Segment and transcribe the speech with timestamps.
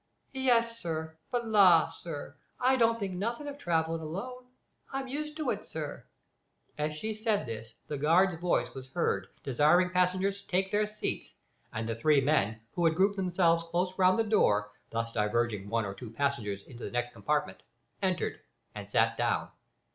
[0.33, 4.47] "Yes, sir; but la, sir, I don't think nothink of travellin' alone.
[4.91, 6.05] I'm used to it, sir."
[6.75, 11.35] As she said this the guard's voice was heard desiring passengers to take their seats,
[11.71, 15.85] and the three men, who had grouped themselves close round the door, thus diverging one
[15.85, 17.61] or two passengers into the next compartment,
[18.01, 18.39] entered,
[18.73, 19.49] and sat down.